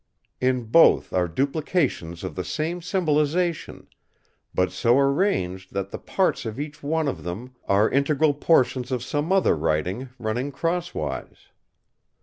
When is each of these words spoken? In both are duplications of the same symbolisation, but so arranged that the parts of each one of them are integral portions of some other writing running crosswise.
In 0.39 0.63
both 0.63 1.13
are 1.13 1.27
duplications 1.27 2.23
of 2.23 2.33
the 2.33 2.43
same 2.43 2.81
symbolisation, 2.81 3.85
but 4.51 4.71
so 4.71 4.97
arranged 4.97 5.75
that 5.75 5.91
the 5.91 5.99
parts 5.99 6.43
of 6.43 6.59
each 6.59 6.81
one 6.81 7.07
of 7.07 7.21
them 7.23 7.53
are 7.67 7.87
integral 7.87 8.33
portions 8.33 8.91
of 8.91 9.03
some 9.03 9.31
other 9.31 9.55
writing 9.55 10.09
running 10.17 10.51
crosswise. 10.51 11.49